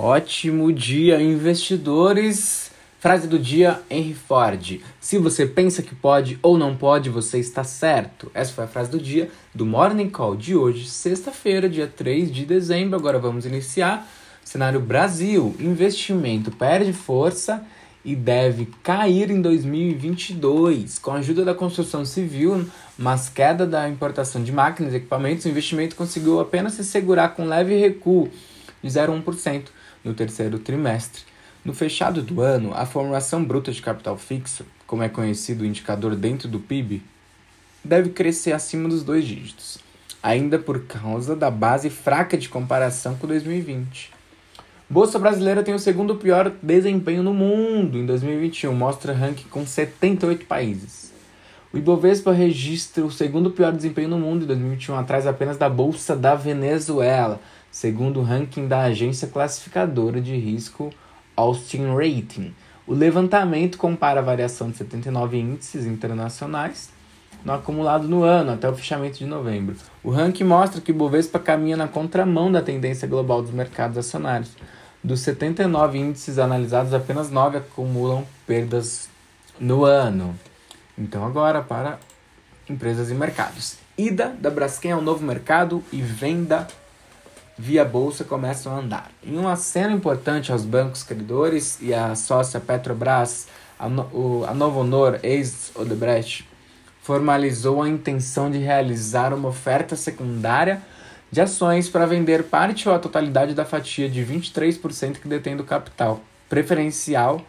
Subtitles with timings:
[0.00, 2.70] Ótimo dia, investidores!
[3.00, 4.80] Frase do dia, Henry Ford.
[5.00, 8.30] Se você pensa que pode ou não pode, você está certo.
[8.32, 12.46] Essa foi a frase do dia do Morning Call de hoje, sexta-feira, dia 3 de
[12.46, 12.96] dezembro.
[12.96, 14.06] Agora vamos iniciar.
[14.44, 17.66] Cenário Brasil: investimento perde força
[18.04, 21.00] e deve cair em 2022.
[21.00, 22.64] Com a ajuda da construção civil,
[22.96, 27.46] mas queda da importação de máquinas e equipamentos, o investimento conseguiu apenas se segurar com
[27.46, 28.30] leve recuo
[28.80, 31.22] de 0,1% no terceiro trimestre.
[31.64, 36.16] No fechado do ano, a formulação bruta de capital fixo, como é conhecido o indicador
[36.16, 37.02] dentro do PIB,
[37.84, 39.78] deve crescer acima dos dois dígitos,
[40.22, 44.12] ainda por causa da base fraca de comparação com 2020.
[44.90, 50.46] Bolsa brasileira tem o segundo pior desempenho no mundo em 2021, mostra ranking com 78
[50.46, 51.12] países.
[51.70, 56.16] O Ibovespa registra o segundo pior desempenho no mundo em 2021, atrás apenas da Bolsa
[56.16, 57.38] da Venezuela,
[57.78, 60.90] segundo o ranking da agência classificadora de risco
[61.36, 62.52] Austin Rating.
[62.84, 66.90] O levantamento compara a variação de 79 índices internacionais
[67.44, 69.76] no acumulado no ano até o fechamento de novembro.
[70.02, 74.50] O ranking mostra que o Ibovespa caminha na contramão da tendência global dos mercados acionários.
[75.04, 79.08] Dos 79 índices analisados, apenas 9 acumulam perdas
[79.60, 80.36] no ano.
[80.98, 82.00] Então, agora para
[82.68, 83.76] empresas e mercados.
[83.96, 86.66] Ida da Braskem ao novo mercado e venda
[87.58, 89.10] via bolsa começam a andar.
[89.22, 94.80] Em um aceno importante aos bancos credores e à sócia Petrobras, a, no, a Novo
[94.80, 96.48] Honor, ex-Odebrecht,
[97.02, 100.80] formalizou a intenção de realizar uma oferta secundária
[101.32, 105.64] de ações para vender parte ou a totalidade da fatia de 23% que detém do
[105.64, 107.42] capital preferencial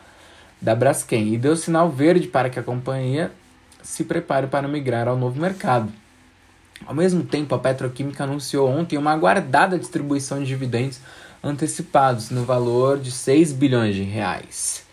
[0.62, 3.32] da Braskem e deu sinal verde para que a companhia
[3.82, 5.92] se prepare para migrar ao novo mercado.
[6.86, 11.00] Ao mesmo tempo, a Petroquímica anunciou ontem uma aguardada distribuição de dividendos
[11.44, 14.84] antecipados no valor de 6 bilhões de reais.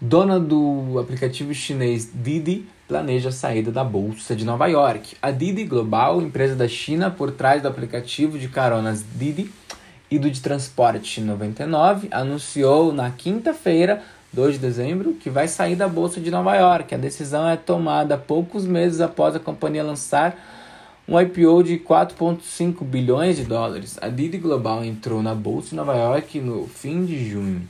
[0.00, 5.16] Dona do aplicativo chinês Didi planeja a saída da bolsa de Nova York.
[5.22, 9.50] A Didi Global, empresa da China por trás do aplicativo de caronas Didi
[10.10, 14.02] e do de transporte 99, anunciou na quinta-feira,
[14.32, 16.94] 2 de dezembro, que vai sair da bolsa de Nova York.
[16.94, 20.36] A decisão é tomada poucos meses após a companhia lançar
[21.06, 23.98] um IPO de 4,5 bilhões de dólares.
[24.00, 27.62] A Didi Global entrou na bolsa de Nova York no fim de junho.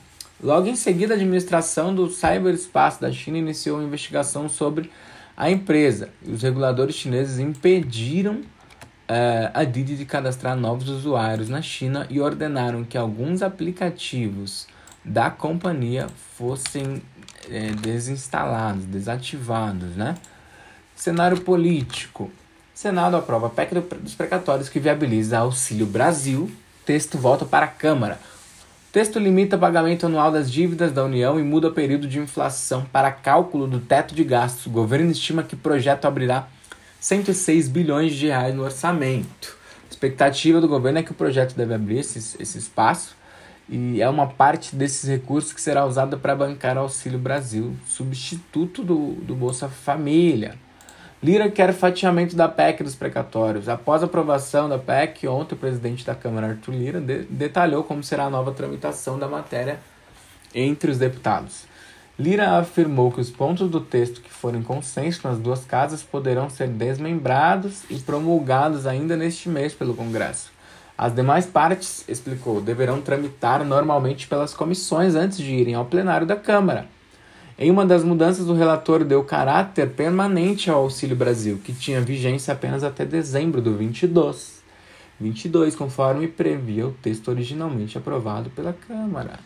[0.43, 4.91] Logo em seguida, a administração do cyberespaço da China iniciou uma investigação sobre
[5.37, 6.11] a empresa.
[6.27, 12.84] Os reguladores chineses impediram uh, a Didi de cadastrar novos usuários na China e ordenaram
[12.84, 14.66] que alguns aplicativos
[15.05, 16.06] da companhia
[16.37, 17.03] fossem
[17.51, 20.15] é, desinstalados, desativados, né?
[20.95, 22.31] Cenário político.
[22.75, 26.51] Senado aprova a PEC dos precatórios que viabiliza Auxílio Brasil.
[26.85, 28.19] Texto volta para a Câmara.
[28.91, 33.13] Texto limita pagamento anual das dívidas da União e muda o período de inflação para
[33.13, 34.67] cálculo do teto de gastos.
[34.67, 36.49] O governo estima que o projeto abrirá
[36.99, 39.57] 106 bilhões de reais no orçamento.
[39.84, 43.15] A expectativa do governo é que o projeto deve abrir esse, esse espaço
[43.69, 48.83] e é uma parte desses recursos que será usada para bancar o Auxílio Brasil, substituto
[48.83, 50.57] do, do Bolsa Família.
[51.25, 53.67] Lira quer fatiamento da PEC dos precatórios.
[53.67, 58.05] Após a aprovação da PEC, ontem o presidente da Câmara, Arthur Lira, de detalhou como
[58.05, 59.81] será a nova tramitação da matéria
[60.55, 61.65] entre os deputados.
[62.19, 66.69] Lira afirmou que os pontos do texto que forem consenso nas duas casas poderão ser
[66.69, 70.53] desmembrados e promulgados ainda neste mês pelo Congresso.
[70.97, 76.37] As demais partes, explicou, deverão tramitar normalmente pelas comissões antes de irem ao plenário da
[76.37, 76.87] Câmara.
[77.56, 82.53] Em uma das mudanças, o relator deu caráter permanente ao Auxílio Brasil, que tinha vigência
[82.53, 84.60] apenas até dezembro do 22.
[85.20, 89.38] 22, conforme previa o texto originalmente aprovado pela Câmara.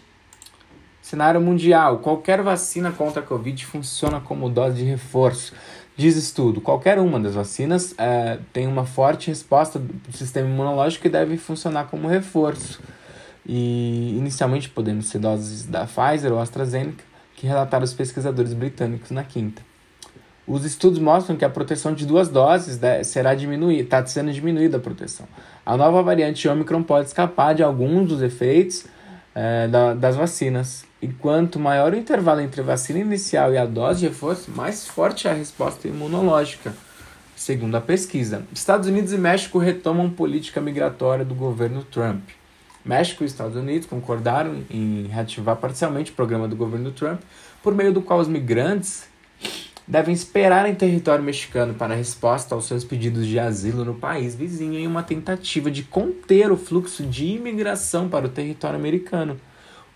[1.03, 5.53] Cenário mundial: qualquer vacina contra a Covid funciona como dose de reforço.
[5.95, 11.11] Diz estudo: qualquer uma das vacinas é, tem uma forte resposta do sistema imunológico e
[11.11, 12.81] deve funcionar como reforço.
[13.47, 17.08] E inicialmente podendo ser doses da Pfizer ou AstraZeneca
[17.39, 19.63] que relataram os pesquisadores britânicos na quinta.
[20.45, 24.79] Os estudos mostram que a proteção de duas doses né, será diminuída, está sendo diminuída
[24.79, 25.29] a proteção.
[25.65, 28.87] A nova variante Omicron pode escapar de alguns dos efeitos
[29.35, 30.85] é, da, das vacinas.
[31.01, 34.89] E quanto maior o intervalo entre a vacina inicial e a dose de reforço, mais
[34.89, 36.73] forte é a resposta imunológica,
[37.37, 38.43] segundo a pesquisa.
[38.53, 42.23] Estados Unidos e México retomam política migratória do governo Trump.
[42.85, 47.21] México e Estados Unidos concordaram em reativar parcialmente o programa do governo Trump,
[47.63, 49.09] por meio do qual os migrantes
[49.87, 54.79] devem esperar em território mexicano para resposta aos seus pedidos de asilo no país vizinho
[54.79, 59.41] em uma tentativa de conter o fluxo de imigração para o território americano.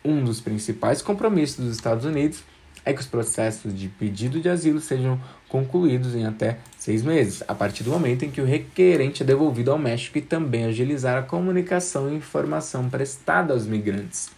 [0.03, 2.43] Um dos principais compromissos dos Estados Unidos
[2.85, 7.55] é que os processos de pedido de asilo sejam concluídos em até seis meses, a
[7.55, 11.23] partir do momento em que o requerente é devolvido ao México e também agilizar a
[11.23, 14.31] comunicação e informação prestada aos migrantes.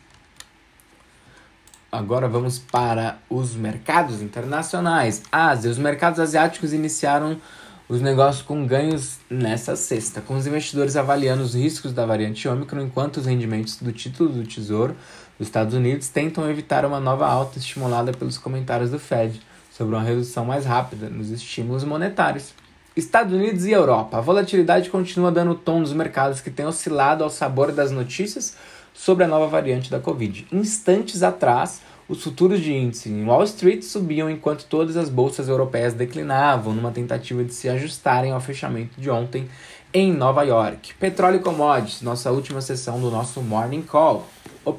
[1.91, 5.23] Agora vamos para os mercados internacionais.
[5.33, 5.71] Ásia.
[5.71, 7.41] Os mercados asiáticos iniciaram
[7.89, 12.83] os negócios com ganhos nessa sexta, com os investidores avaliando os riscos da variante Ômicron,
[12.83, 14.95] enquanto os rendimentos do título do Tesouro
[15.39, 19.41] dos Estados Unidos tentam evitar uma nova alta estimulada pelos comentários do Fed
[19.77, 22.55] sobre uma redução mais rápida nos estímulos monetários.
[22.97, 24.17] Estados Unidos e Europa.
[24.17, 28.57] A volatilidade continua dando tom nos mercados que têm oscilado ao sabor das notícias
[28.93, 30.47] sobre a nova variante da Covid.
[30.53, 35.93] Instantes atrás, os futuros de índice em Wall Street subiam enquanto todas as bolsas europeias
[35.93, 39.49] declinavam, numa tentativa de se ajustarem ao fechamento de ontem
[39.93, 40.95] em Nova York.
[41.01, 44.25] Petróleo e commodities, nossa última sessão do nosso Morning Call.
[44.65, 44.73] O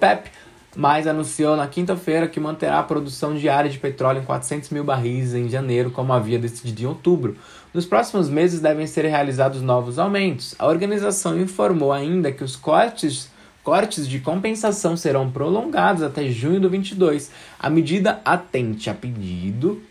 [0.75, 5.33] Mais anunciou na quinta-feira que manterá a produção diária de petróleo em 400 mil barris
[5.33, 7.37] em janeiro, como havia decidido em outubro.
[7.73, 10.53] Nos próximos meses devem ser realizados novos aumentos.
[10.59, 13.33] A organização informou ainda que os cortes
[13.65, 17.31] cortes de compensação serão prolongados até junho do 22.
[17.57, 19.81] A medida atende a pedido,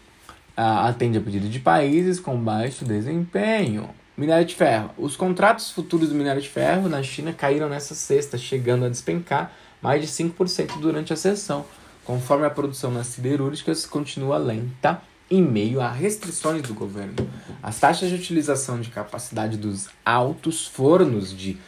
[0.57, 3.91] atende a pedido de países com baixo desempenho.
[4.17, 4.91] Minério de ferro.
[4.97, 9.51] Os contratos futuros do minério de ferro na China caíram nessa sexta, chegando a despencar
[9.85, 11.67] mais de 5% durante a sessão,
[12.07, 17.15] conforme a produção nas siderúrgicas continua lenta em meio a restrições do governo.
[17.63, 21.59] As taxas de utilização de capacidade dos altos fornos de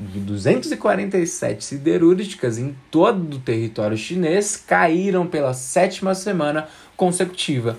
[0.00, 7.76] de 247 siderúrgicas em todo o território chinês caíram pela sétima semana consecutiva,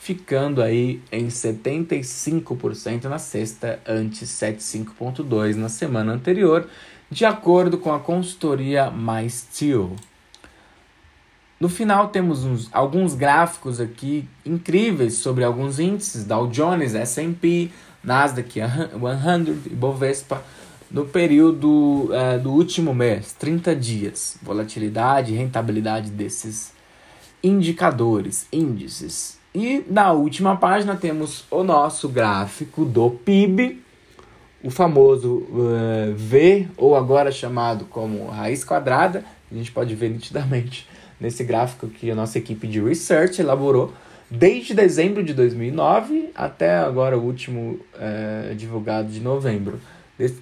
[0.00, 6.66] ficando aí em 75% na sexta, antes 75,2% na semana anterior,
[7.10, 9.96] de acordo com a consultoria MySteel.
[11.58, 17.70] No final temos uns, alguns gráficos aqui incríveis sobre alguns índices, Dow Jones, S&P,
[18.02, 18.62] Nasdaq 100
[19.66, 20.42] e Bovespa,
[20.90, 24.38] no período é, do último mês, 30 dias.
[24.42, 26.72] Volatilidade e rentabilidade desses
[27.42, 29.38] indicadores, índices.
[29.54, 33.82] E na última página temos o nosso gráfico do PIB,
[34.62, 39.24] o famoso uh, V, ou agora chamado como raiz quadrada.
[39.50, 40.86] A gente pode ver nitidamente
[41.20, 43.92] nesse gráfico que a nossa equipe de research elaborou
[44.30, 49.80] desde dezembro de 2009 até agora o último uh, divulgado de novembro.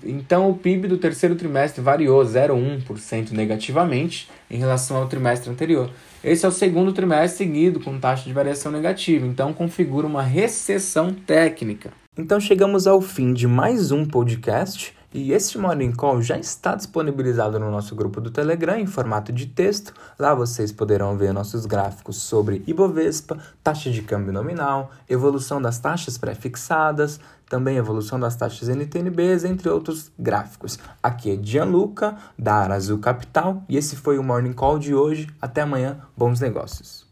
[0.05, 5.89] Então, o PIB do terceiro trimestre variou 0,1% negativamente em relação ao trimestre anterior.
[6.23, 11.15] Esse é o segundo trimestre seguido com taxa de variação negativa, então configura uma recessão
[11.15, 11.93] técnica.
[12.21, 14.93] Então, chegamos ao fim de mais um podcast.
[15.15, 19.47] E este Morning Call já está disponibilizado no nosso grupo do Telegram em formato de
[19.47, 19.95] texto.
[20.19, 26.19] Lá vocês poderão ver nossos gráficos sobre Ibovespa, taxa de câmbio nominal, evolução das taxas
[26.19, 30.77] pré-fixadas, também evolução das taxas NTNBs, entre outros gráficos.
[31.01, 35.29] Aqui é Gianluca, da Arazu Capital, e esse foi o Morning Call de hoje.
[35.41, 37.07] Até amanhã, bons negócios.